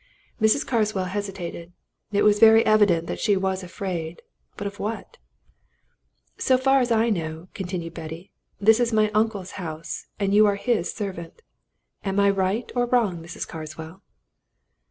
Mrs. 0.41 0.65
Carswell 0.65 1.05
hesitated. 1.05 1.73
It 2.11 2.23
was 2.23 2.39
very 2.39 2.65
evident 2.65 3.05
that 3.05 3.19
she 3.19 3.37
was 3.37 3.61
afraid. 3.61 4.23
But 4.57 4.65
of 4.65 4.79
what? 4.79 5.17
"So 6.39 6.57
far 6.57 6.79
as 6.79 6.91
I 6.91 7.11
know," 7.11 7.49
continued 7.53 7.93
Betty, 7.93 8.31
"this 8.59 8.79
is 8.79 8.91
my 8.91 9.11
uncle's 9.13 9.57
house, 9.63 10.07
and 10.19 10.33
you're 10.33 10.55
his 10.55 10.91
servant. 10.91 11.43
Am 12.03 12.19
I 12.19 12.31
right 12.31 12.71
or 12.75 12.87
wrong, 12.87 13.21
Mrs. 13.21 13.47
Carswell?" 13.47 14.01